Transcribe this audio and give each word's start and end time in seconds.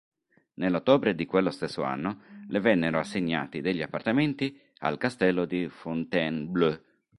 Nell'ottobre 0.55 1.13
di 1.13 1.27
quello 1.27 1.51
stesso 1.51 1.83
anno, 1.83 2.21
le 2.47 2.59
vennero 2.59 2.97
assegnati 2.97 3.61
degli 3.61 3.83
appartamenti 3.83 4.59
al 4.79 4.97
Castello 4.97 5.45
di 5.45 5.69
Fontainebleau. 5.69 6.75